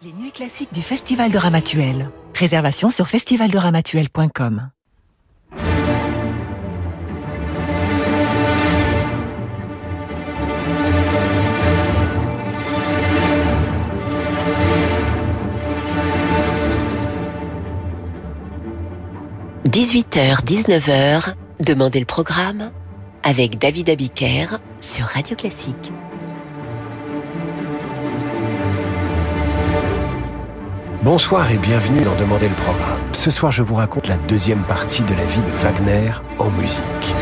[0.00, 2.12] Les nuits classiques du Festival de Ramatuel.
[2.32, 4.70] Réservation sur festivalderamatuel.com.
[19.68, 22.70] «18h, 19h, Demandez le programme
[23.24, 25.90] avec David Abiker sur Radio Classique.
[31.10, 33.00] Bonsoir et bienvenue dans Demander le programme.
[33.12, 37.14] Ce soir, je vous raconte la deuxième partie de la vie de Wagner en musique.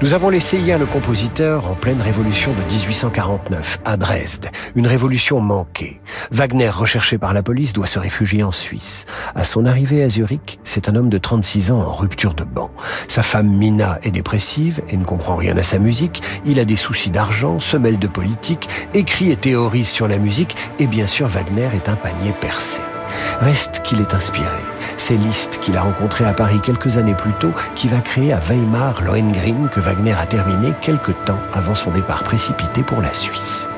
[0.00, 5.38] Nous avons laissé hier le compositeur en pleine révolution de 1849 à Dresde, une révolution
[5.40, 6.00] manquée.
[6.30, 9.04] Wagner, recherché par la police, doit se réfugier en Suisse.
[9.34, 12.70] À son arrivée à Zurich, c'est un homme de 36 ans en rupture de banc.
[13.06, 16.22] Sa femme Mina est dépressive et ne comprend rien à sa musique.
[16.46, 20.56] Il a des soucis d'argent, se mêle de politique, écrit et théorise sur la musique
[20.78, 22.80] et bien sûr Wagner est un panier percé.
[23.40, 24.46] Reste qu'il est inspiré.
[24.96, 28.38] C'est Liszt qu'il a rencontré à Paris quelques années plus tôt qui va créer à
[28.38, 33.68] Weimar Lohengrin que Wagner a terminé quelque temps avant son départ précipité pour la Suisse.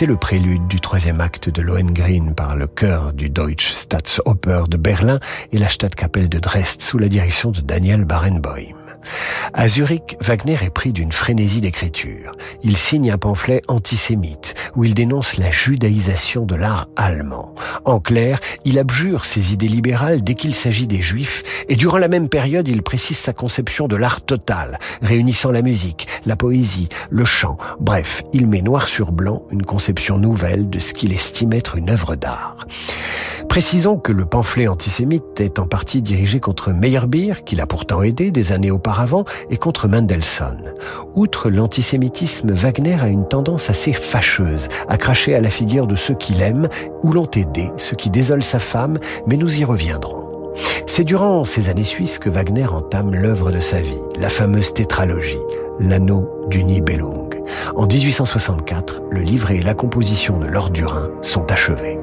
[0.00, 4.78] C'était le prélude du troisième acte de Lohengrin par le chœur du Deutsche Staatsoper de
[4.78, 5.20] Berlin
[5.52, 8.79] et la Stadtkapelle de Dresde sous la direction de Daniel Barenboim.
[9.52, 12.32] À Zurich, Wagner est pris d'une frénésie d'écriture.
[12.62, 17.54] Il signe un pamphlet antisémite où il dénonce la judaïsation de l'art allemand.
[17.84, 22.08] En clair, il abjure ses idées libérales dès qu'il s'agit des juifs et durant la
[22.08, 27.24] même période, il précise sa conception de l'art total, réunissant la musique, la poésie, le
[27.24, 27.58] chant.
[27.80, 31.90] Bref, il met noir sur blanc une conception nouvelle de ce qu'il estime être une
[31.90, 32.56] œuvre d'art.
[33.48, 38.30] Précisons que le pamphlet antisémite est en partie dirigé contre Meyerbeer, qui l'a pourtant aidé
[38.30, 38.99] des années auparavant,
[39.50, 40.72] et contre Mendelssohn.
[41.14, 46.14] Outre l'antisémitisme, Wagner a une tendance assez fâcheuse à cracher à la figure de ceux
[46.14, 46.68] qui l'aiment
[47.02, 50.28] ou l'ont aidé, ce qui désole sa femme, mais nous y reviendrons.
[50.86, 55.38] C'est durant ces années suisses que Wagner entame l'œuvre de sa vie, la fameuse tétralogie,
[55.78, 57.30] L'anneau du Nibelung.
[57.74, 61.98] En 1864, le livret et la composition de Lord du Rhin sont achevés.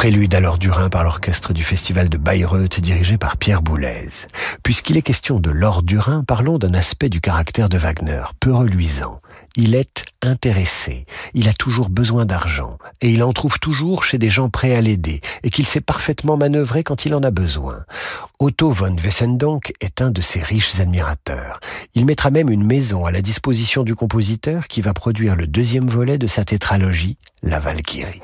[0.00, 4.08] Prélude à l'or du Rhin par l'orchestre du festival de Bayreuth dirigé par Pierre Boulez.
[4.62, 8.50] Puisqu'il est question de l'or du Rhin, parlons d'un aspect du caractère de Wagner, peu
[8.50, 9.20] reluisant.
[9.56, 11.04] Il est intéressé,
[11.34, 14.80] il a toujours besoin d'argent, et il en trouve toujours chez des gens prêts à
[14.80, 17.84] l'aider, et qu'il sait parfaitement manœuvrer quand il en a besoin.
[18.38, 21.60] Otto von Wessendonck est un de ses riches admirateurs.
[21.94, 25.88] Il mettra même une maison à la disposition du compositeur qui va produire le deuxième
[25.88, 28.22] volet de sa tétralogie, La Valkyrie.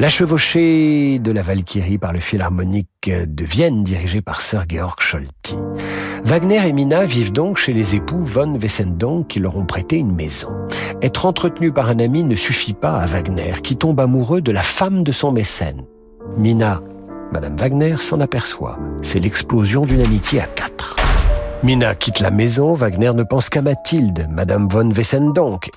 [0.00, 5.56] La chevauchée de la Valkyrie par le Philharmonique de Vienne dirigé par Sir Georg Scholti.
[6.24, 10.14] Wagner et Mina vivent donc chez les époux von Wessendonck qui leur ont prêté une
[10.14, 10.48] maison.
[11.02, 14.62] Être entretenu par un ami ne suffit pas à Wagner qui tombe amoureux de la
[14.62, 15.84] femme de son mécène.
[16.38, 16.80] Mina,
[17.30, 18.78] Madame Wagner s'en aperçoit.
[19.02, 20.89] C'est l'explosion d'une amitié à quatre.
[21.62, 25.70] Mina quitte la maison, Wagner ne pense qu'à Mathilde, Madame von Wessendonck.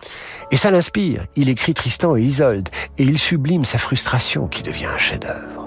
[0.50, 1.26] Et ça l'inspire.
[1.36, 5.63] Il écrit Tristan et Isolde, et il sublime sa frustration qui devient un chef-d'œuvre.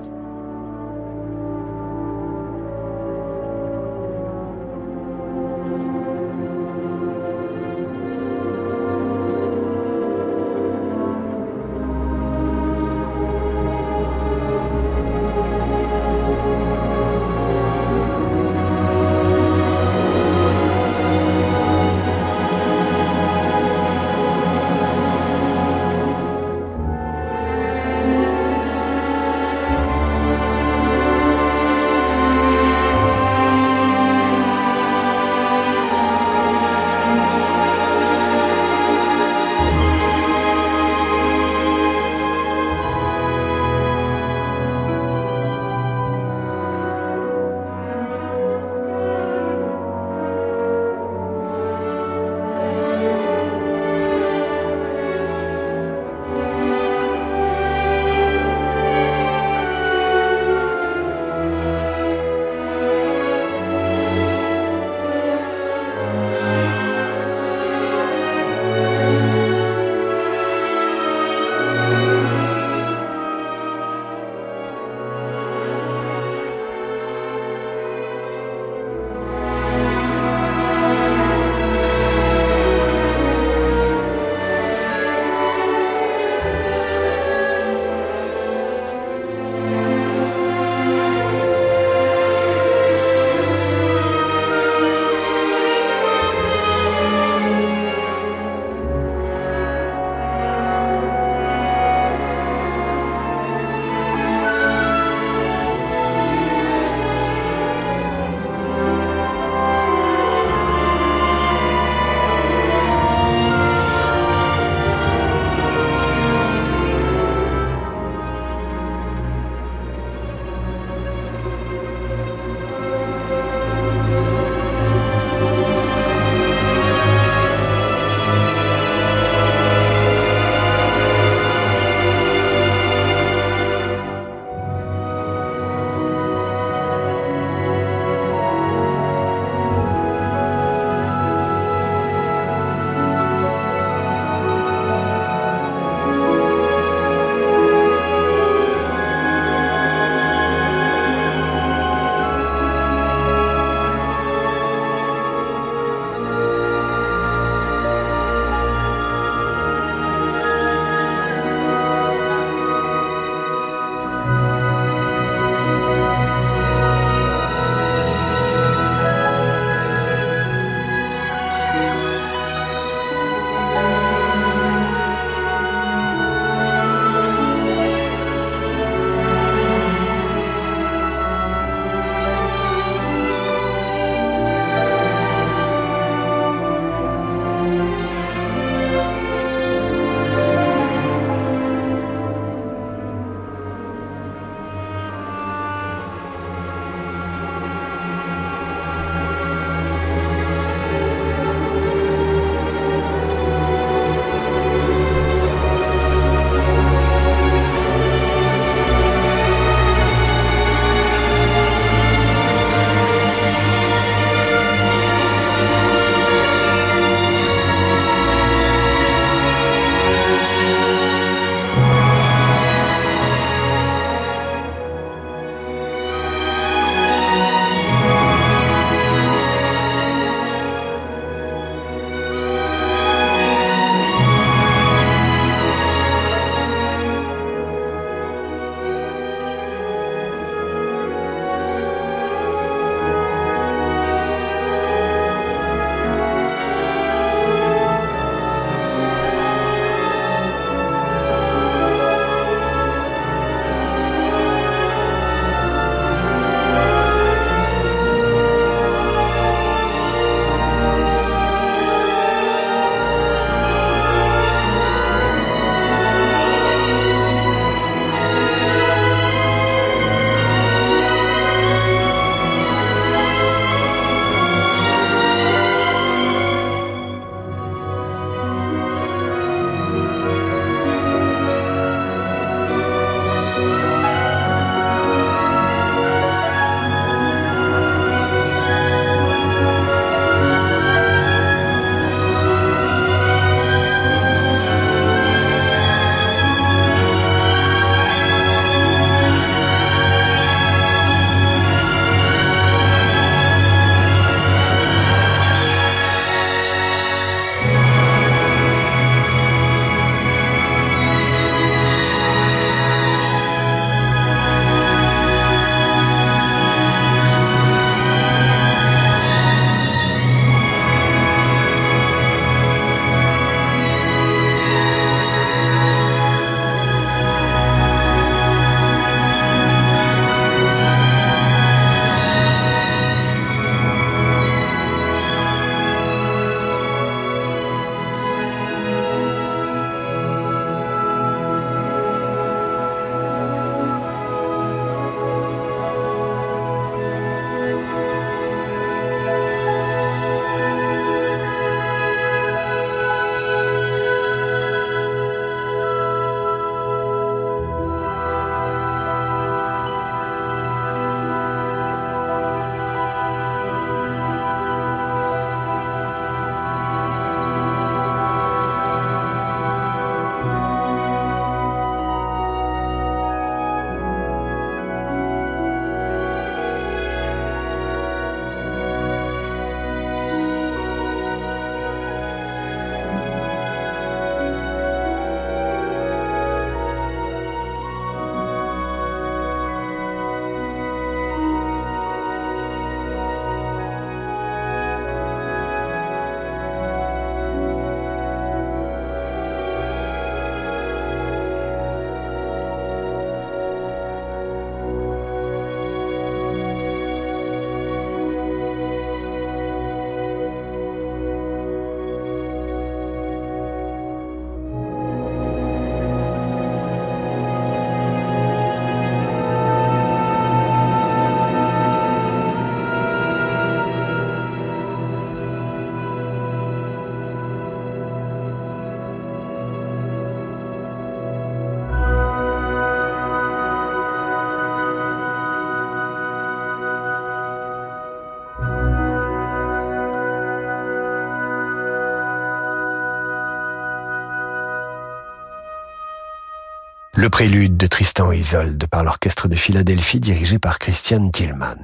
[447.26, 451.74] Le prélude de Tristan et Isolde par l'orchestre de Philadelphie dirigé par Christian Tillman.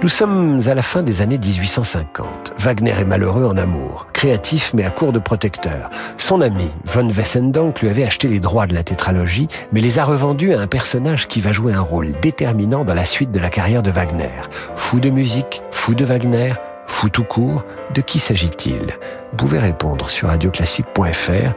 [0.00, 2.52] Nous sommes à la fin des années 1850.
[2.56, 5.90] Wagner est malheureux en amour, créatif mais à court de protecteurs.
[6.18, 10.04] Son ami, von Wessendonck, lui avait acheté les droits de la tétralogie, mais les a
[10.04, 13.50] revendus à un personnage qui va jouer un rôle déterminant dans la suite de la
[13.50, 14.30] carrière de Wagner.
[14.76, 16.52] Fou de musique, fou de Wagner,
[16.88, 17.62] fou tout court,
[17.94, 18.98] de qui s'agit-il?
[19.30, 21.52] Vous pouvez répondre sur radioclassique.fr.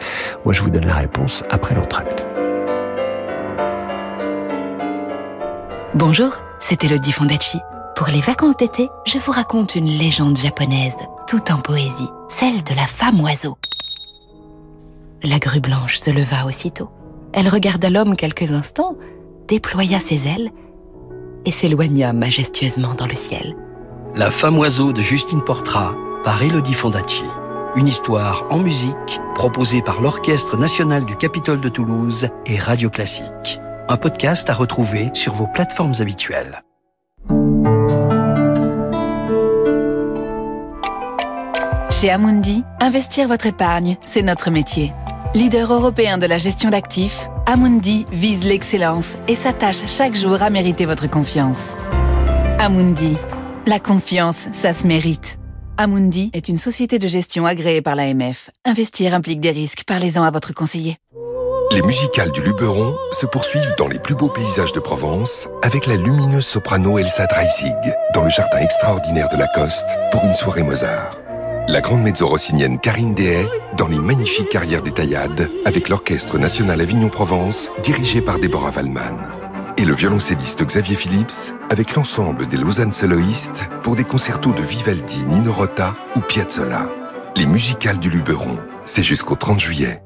[0.45, 2.27] Moi, je vous donne la réponse après l'entracte.
[5.95, 7.59] Bonjour, c'est Elodie Fondacci.
[7.95, 10.95] Pour les vacances d'été, je vous raconte une légende japonaise,
[11.27, 13.57] tout en poésie, celle de la femme oiseau.
[15.23, 16.89] La grue blanche se leva aussitôt.
[17.33, 18.95] Elle regarda l'homme quelques instants,
[19.47, 20.51] déploya ses ailes
[21.45, 23.55] et s'éloigna majestueusement dans le ciel.
[24.13, 25.95] La femme oiseau de Justine Portrat
[26.25, 27.23] par Elodie Fondacci.
[27.77, 33.61] Une histoire en musique proposée par l'Orchestre national du Capitole de Toulouse et Radio Classique.
[33.87, 36.61] Un podcast à retrouver sur vos plateformes habituelles.
[41.89, 44.91] Chez Amundi, investir votre épargne, c'est notre métier.
[45.33, 50.85] Leader européen de la gestion d'actifs, Amundi vise l'excellence et s'attache chaque jour à mériter
[50.85, 51.77] votre confiance.
[52.59, 53.15] Amundi,
[53.67, 55.37] la confiance, ça se mérite.
[55.77, 58.49] Amundi est une société de gestion agréée par l'AMF.
[58.65, 59.83] Investir implique des risques.
[59.85, 60.97] Parlez-en à votre conseiller.
[61.71, 65.95] Les musicales du Luberon se poursuivent dans les plus beaux paysages de Provence avec la
[65.95, 71.17] lumineuse soprano Elsa Dreisig dans le jardin extraordinaire de la Coste pour une soirée Mozart.
[71.69, 73.47] La grande mezzo-rossinienne Karine Dehay
[73.77, 79.40] dans les magnifiques carrières des Taillades avec l'Orchestre National Avignon-Provence dirigé par Déborah Wallman.
[79.81, 85.25] Et le violoncelliste Xavier Phillips avec l'ensemble des Lausanne soloistes pour des concertos de Vivaldi,
[85.25, 86.87] Nino Rota ou Piazzolla.
[87.35, 90.03] Les musicales du Luberon, c'est jusqu'au 30 juillet.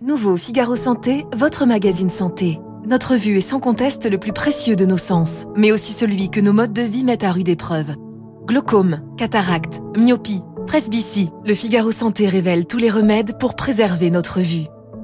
[0.00, 2.60] Nouveau Figaro Santé, votre magazine santé.
[2.86, 6.38] Notre vue est sans conteste le plus précieux de nos sens, mais aussi celui que
[6.38, 7.96] nos modes de vie mettent à rude épreuve.
[8.46, 14.68] Glaucome, cataracte, myopie, presbytie, le Figaro Santé révèle tous les remèdes pour préserver notre vue.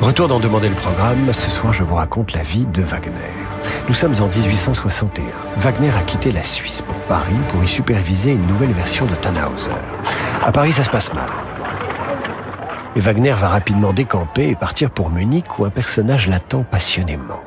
[0.00, 1.32] Retour d'en demander le programme.
[1.32, 3.10] Ce soir, je vous raconte la vie de Wagner.
[3.88, 5.24] Nous sommes en 1861.
[5.56, 9.70] Wagner a quitté la Suisse pour Paris pour y superviser une nouvelle version de Tannhauser.
[10.44, 11.28] À Paris, ça se passe mal.
[12.94, 17.42] Et Wagner va rapidement décamper et partir pour Munich où un personnage l'attend passionnément.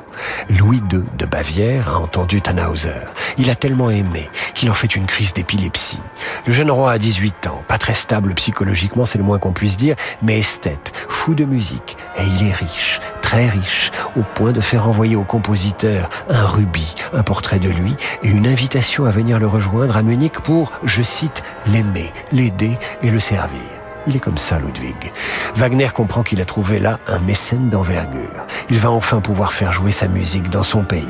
[0.58, 2.90] Louis II de Bavière a entendu Tannhauser.
[3.38, 6.00] Il a tellement aimé qu'il en fait une crise d'épilepsie.
[6.46, 9.76] Le jeune roi a 18 ans, pas très stable psychologiquement, c'est le moins qu'on puisse
[9.76, 14.60] dire, mais esthète, fou de musique, et il est riche, très riche, au point de
[14.60, 19.38] faire envoyer au compositeur un rubis, un portrait de lui et une invitation à venir
[19.38, 23.81] le rejoindre à Munich pour, je cite, l'aimer, l'aider et le servir.
[24.06, 25.12] Il est comme ça, Ludwig.
[25.54, 28.46] Wagner comprend qu'il a trouvé là un mécène d'envergure.
[28.70, 31.04] Il va enfin pouvoir faire jouer sa musique dans son pays.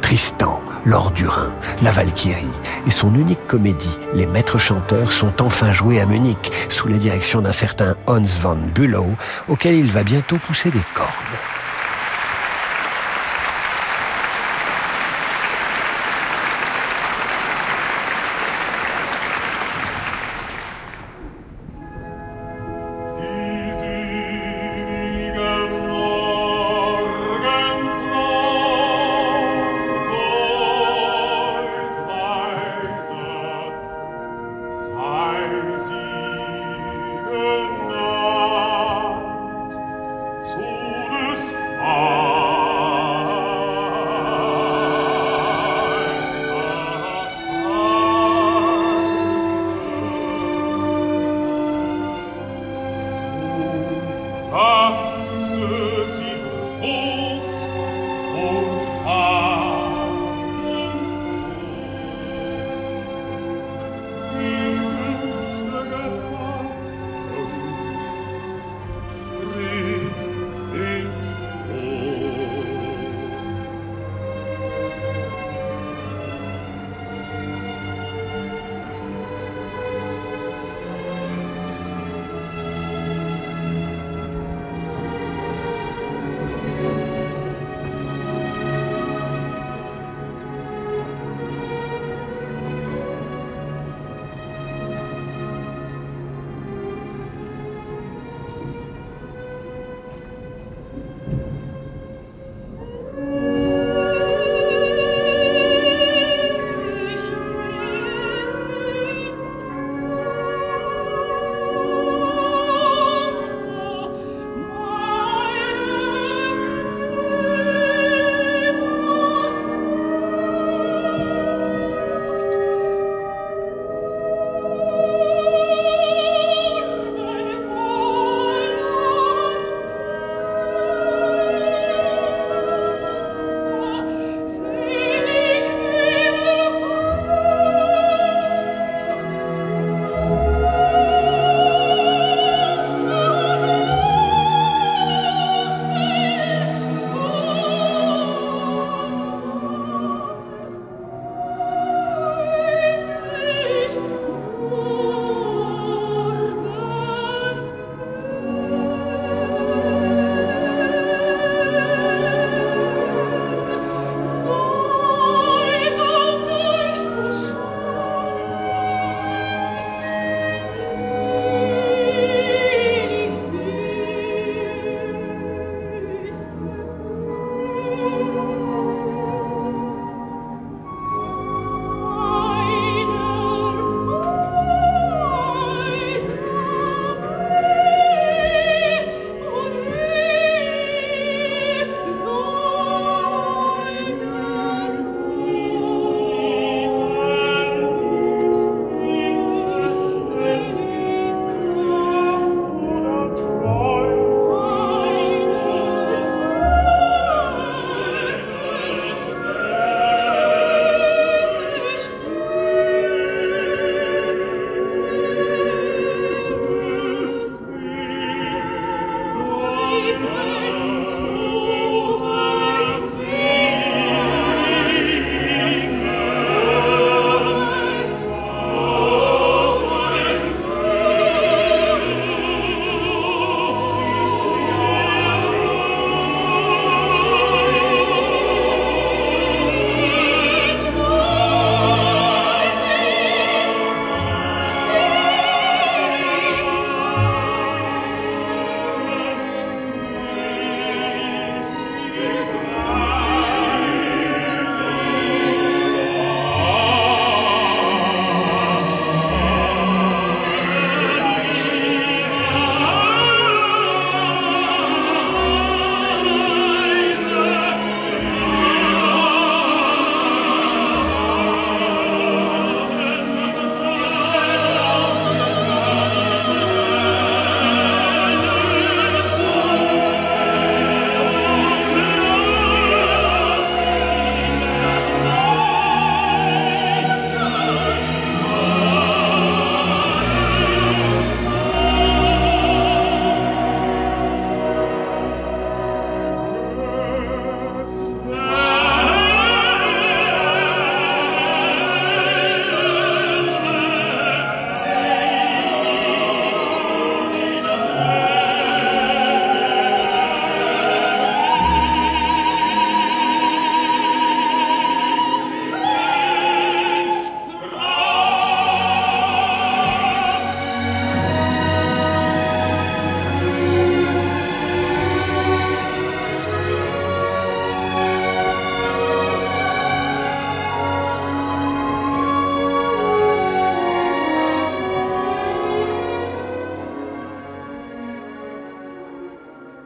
[0.00, 1.52] Tristan, Lord du Rhin,
[1.82, 2.46] la Valkyrie
[2.86, 7.40] et son unique comédie, Les Maîtres Chanteurs, sont enfin joués à Munich sous la direction
[7.40, 9.10] d'un certain Hans von Bülow,
[9.48, 11.51] auquel il va bientôt pousser des cordes.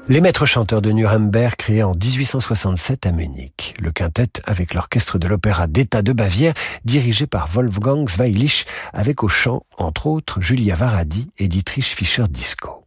[0.08, 3.74] Les maîtres chanteurs de Nuremberg créés en 1867 à Munich.
[3.80, 9.28] Le quintet avec l'orchestre de l'opéra d'État de Bavière dirigé par Wolfgang Zweilich avec au
[9.28, 12.84] chant, entre autres, Julia Varadi et Dietrich Fischer-Disco.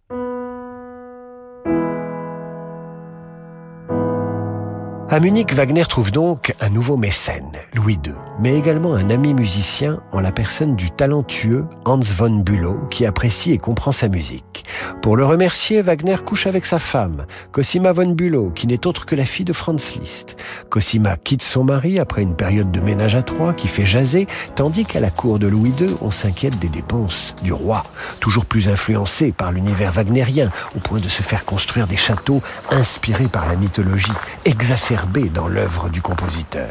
[5.12, 10.04] À Munich, Wagner trouve donc un nouveau mécène, Louis II, mais également un ami musicien
[10.12, 14.66] en la personne du talentueux Hans von Bülow qui apprécie et comprend sa musique.
[15.02, 19.16] Pour le remercier, Wagner couche avec sa femme, Cosima von Bülow, qui n'est autre que
[19.16, 20.36] la fille de Franz Liszt.
[20.70, 24.86] Cosima quitte son mari après une période de ménage à trois qui fait jaser, tandis
[24.86, 27.84] qu'à la cour de Louis II, on s'inquiète des dépenses du roi,
[28.20, 33.28] toujours plus influencé par l'univers wagnérien, au point de se faire construire des châteaux inspirés
[33.28, 34.12] par la mythologie,
[34.46, 36.70] exacerbés dans l'œuvre du compositeur.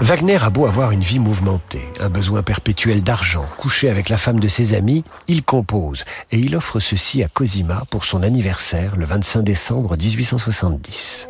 [0.00, 4.40] Wagner a beau avoir une vie mouvementée, un besoin perpétuel d'argent, couché avec la femme
[4.40, 9.04] de ses amis, il compose et il offre ceci à Cosima pour son anniversaire le
[9.04, 11.28] 25 décembre 1870.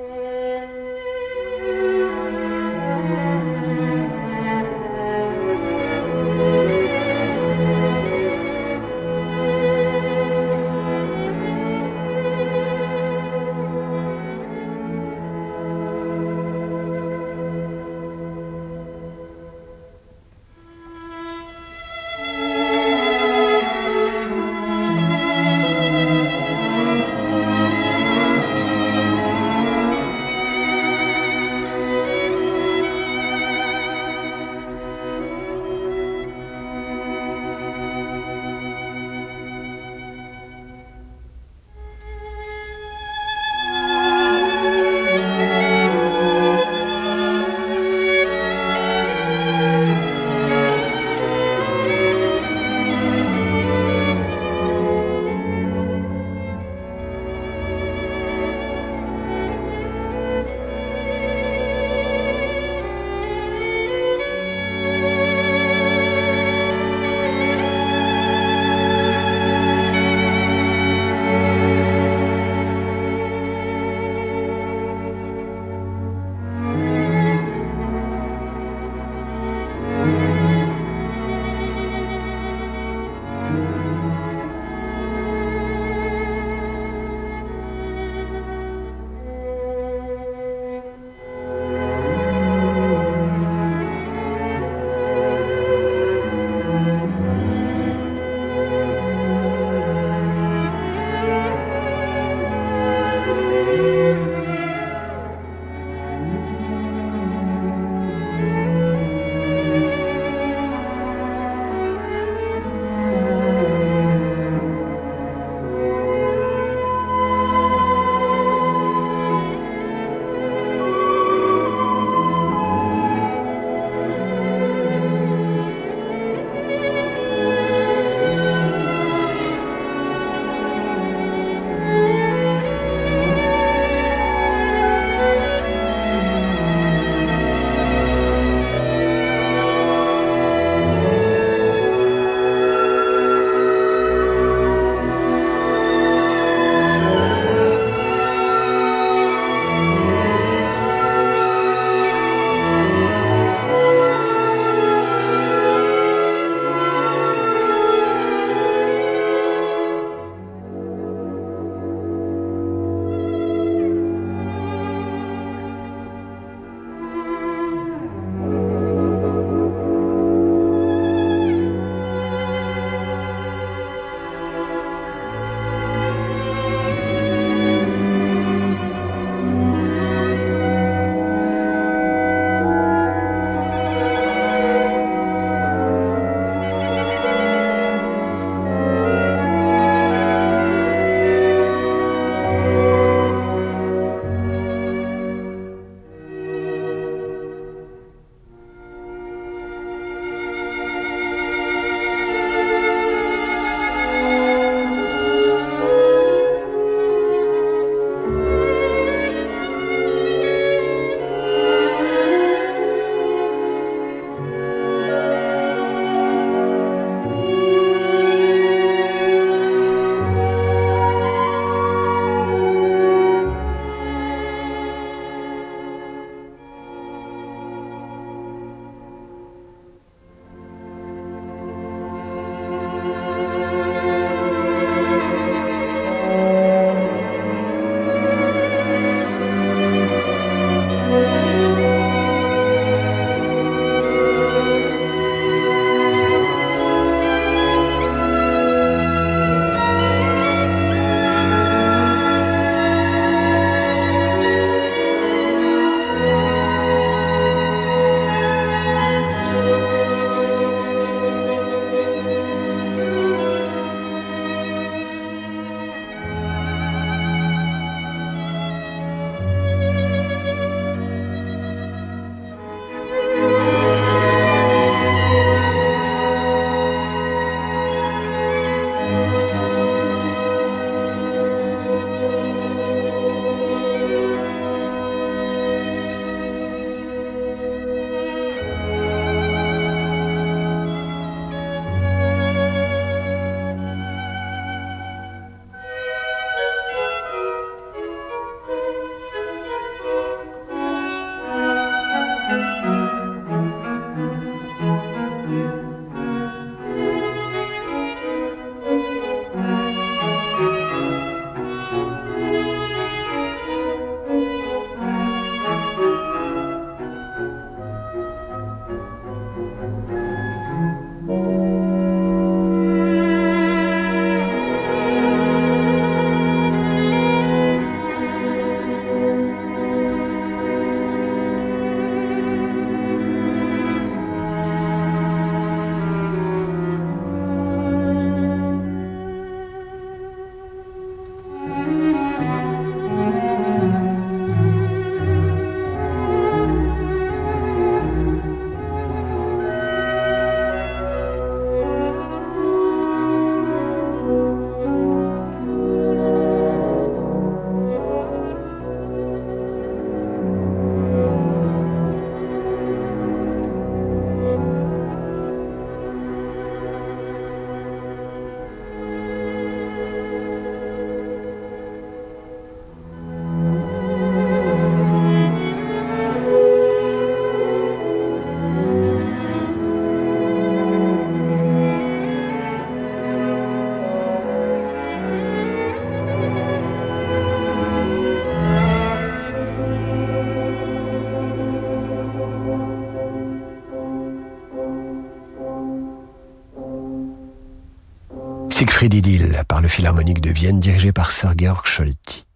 [398.83, 402.47] Siegfried Idyll par le Philharmonique de Vienne dirigé par Sir Georg Scholti.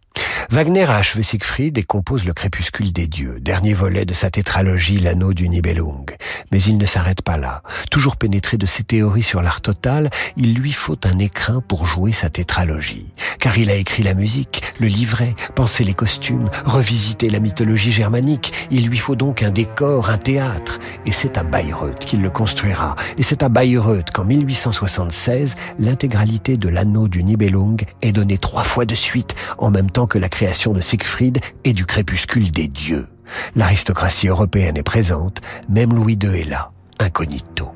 [0.50, 4.98] Wagner a achevé Siegfried et compose le Crépuscule des dieux, dernier volet de sa tétralogie
[4.98, 6.14] L'anneau du Nibelung.
[6.52, 7.62] Mais il ne s'arrête pas là.
[7.90, 12.12] Toujours pénétré de ses théories sur l'art total, il lui faut un écrin pour jouer
[12.12, 13.08] sa tétralogie.
[13.40, 18.52] Car il a écrit la musique, le livret, pensé les costumes, revisité la mythologie germanique.
[18.70, 20.78] Il lui faut donc un décor, un théâtre.
[21.06, 22.94] Et c'est à Bayreuth qu'il le construira.
[23.18, 28.84] Et c'est à Bayreuth qu'en 1876, l'intégralité de l'anneau du Nibelung est donnée trois fois
[28.84, 33.06] de suite, en même temps que la création de Siegfried et du crépuscule des dieux.
[33.54, 37.75] L'aristocratie européenne est présente, même Louis II est là, incognito.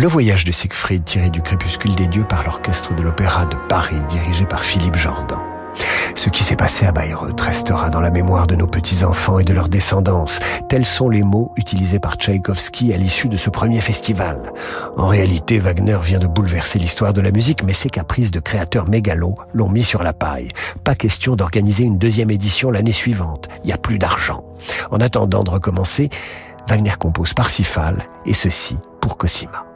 [0.00, 4.00] Le voyage de Siegfried tiré du crépuscule des dieux par l'orchestre de l'opéra de Paris
[4.08, 5.38] dirigé par Philippe Jordan.
[6.14, 9.52] Ce qui s'est passé à Bayreuth restera dans la mémoire de nos petits-enfants et de
[9.52, 10.40] leur descendance.
[10.70, 14.54] Tels sont les mots utilisés par Tchaïkovski à l'issue de ce premier festival.
[14.96, 18.88] En réalité, Wagner vient de bouleverser l'histoire de la musique, mais ses caprices de créateurs
[18.88, 20.48] mégalos l'ont mis sur la paille.
[20.82, 23.50] Pas question d'organiser une deuxième édition l'année suivante.
[23.64, 24.46] Il n'y a plus d'argent.
[24.92, 26.08] En attendant de recommencer,
[26.68, 29.69] Wagner compose Parsifal, et ceci pour Cosima.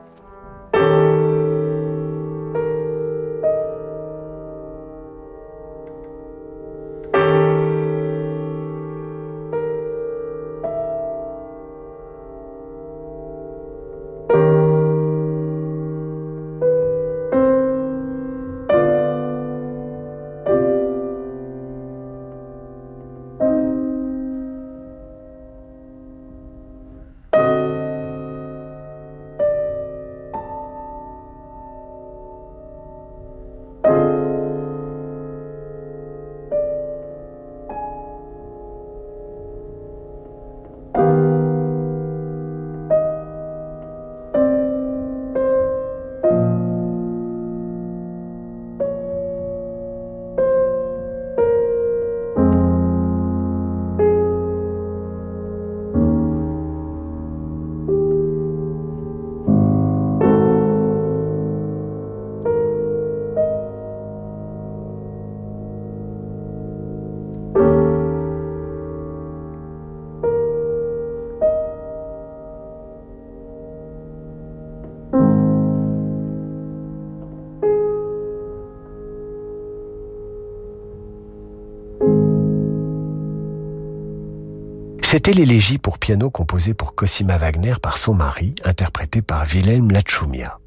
[85.34, 90.60] C'était l'élégie pour piano composée pour Cosima Wagner par son mari, interprétée par Wilhelm Lachumia.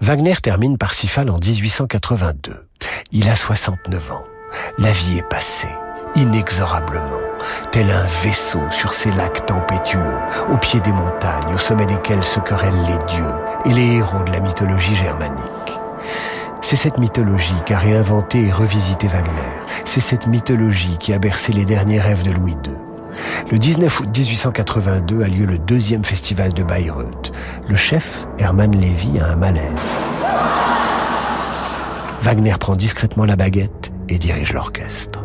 [0.00, 2.66] Wagner termine Parsifal en 1882.
[3.12, 4.24] Il a 69 ans.
[4.78, 5.68] La vie est passée,
[6.16, 7.20] inexorablement,
[7.70, 10.16] tel un vaisseau sur ces lacs tempétueux,
[10.52, 13.34] au pied des montagnes, au sommet desquels se querellent les dieux
[13.64, 15.78] et les héros de la mythologie germanique.
[16.62, 19.52] C'est cette mythologie qu'a réinventé et revisité Wagner.
[19.84, 22.89] C'est cette mythologie qui a bercé les derniers rêves de Louis II.
[23.50, 27.32] Le 19 août 1882 a lieu le deuxième festival de Bayreuth.
[27.68, 29.64] Le chef, Hermann Lévy, a un malaise.
[32.22, 35.24] Wagner prend discrètement la baguette et dirige l'orchestre.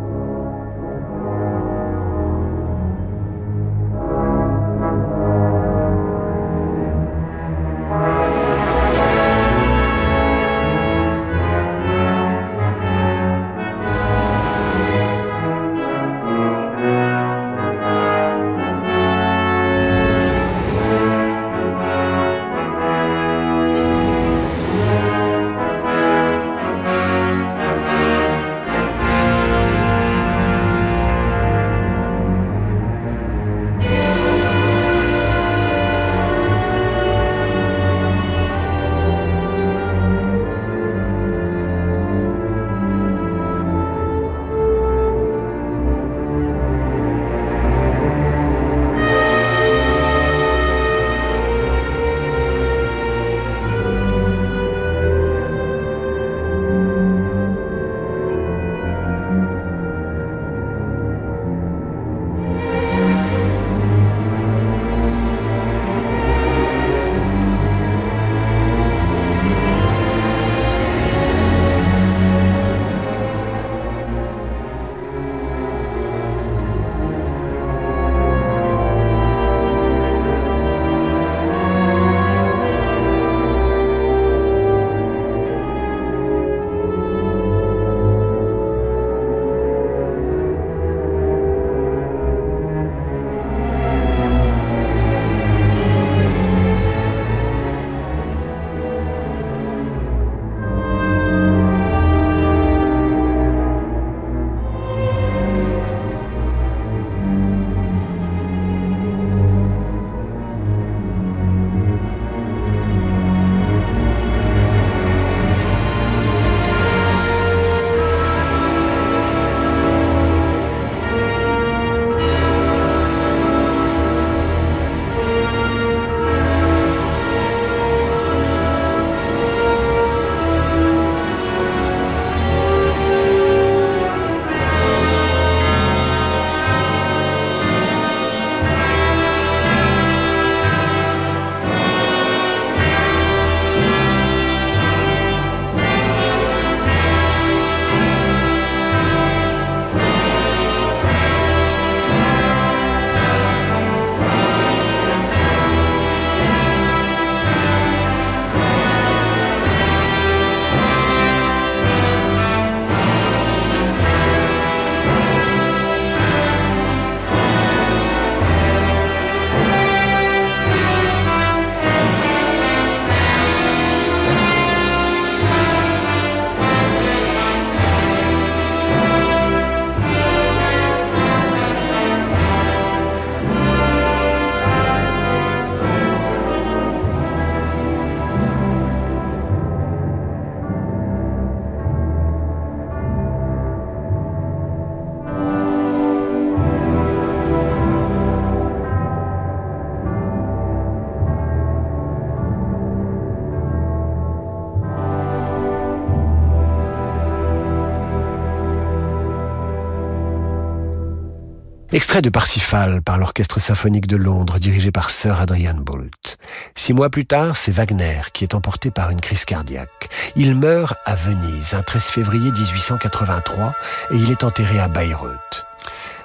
[211.95, 216.37] Extrait de Parsifal par l'Orchestre symphonique de Londres dirigé par Sir Adrian Boult.
[216.75, 220.09] Six mois plus tard, c'est Wagner qui est emporté par une crise cardiaque.
[220.35, 223.73] Il meurt à Venise un 13 février 1883
[224.11, 225.65] et il est enterré à Bayreuth.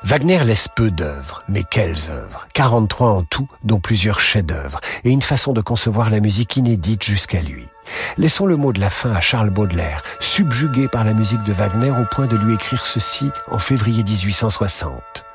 [0.02, 2.48] Wagner laisse peu d'œuvres, mais quelles œuvres?
[2.52, 7.42] 43 en tout, dont plusieurs chefs-d'œuvre, et une façon de concevoir la musique inédite jusqu'à
[7.42, 7.68] lui.
[8.18, 11.92] Laissons le mot de la fin à Charles Baudelaire, subjugué par la musique de Wagner
[11.92, 15.26] au point de lui écrire ceci en février 1860.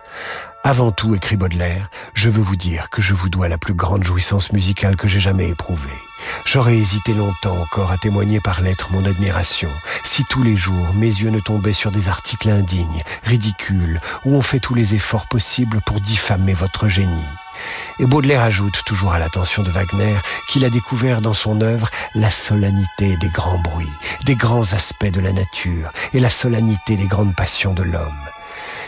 [0.64, 4.04] Avant tout, écrit Baudelaire, je veux vous dire que je vous dois la plus grande
[4.04, 5.90] jouissance musicale que j'ai jamais éprouvée.
[6.44, 9.70] J'aurais hésité longtemps encore à témoigner par lettre mon admiration,
[10.04, 14.42] si tous les jours mes yeux ne tombaient sur des articles indignes, ridicules, où on
[14.42, 17.26] fait tous les efforts possibles pour diffamer votre génie.
[18.00, 20.16] Et Baudelaire ajoute, toujours à l'attention de Wagner,
[20.50, 23.88] qu'il a découvert dans son œuvre la solennité des grands bruits,
[24.26, 28.14] des grands aspects de la nature et la solennité des grandes passions de l'homme.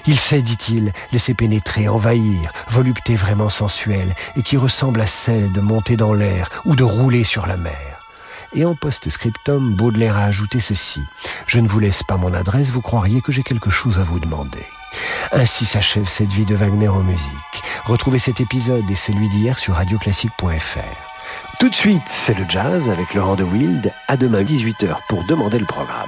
[0.05, 5.61] Il sait, dit-il, laisser pénétrer, envahir, volupté vraiment sensuelle et qui ressemble à celle de
[5.61, 8.01] monter dans l'air ou de rouler sur la mer.
[8.53, 11.01] Et en post-scriptum, Baudelaire a ajouté ceci.
[11.47, 14.19] Je ne vous laisse pas mon adresse, vous croiriez que j'ai quelque chose à vous
[14.19, 14.65] demander.
[15.32, 17.63] Ainsi s'achève cette vie de Wagner en musique.
[17.86, 20.80] Retrouvez cet épisode et celui d'hier sur radioclassique.fr.
[21.59, 23.91] Tout de suite, c'est le jazz avec Laurent de Wild.
[24.07, 26.07] À demain 18h pour demander le programme.